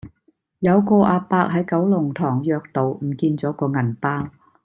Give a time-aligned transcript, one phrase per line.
[0.61, 4.29] 有個亞伯喺九龍塘約道唔見左個銀包